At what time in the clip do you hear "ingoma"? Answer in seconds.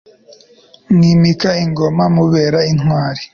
1.65-2.03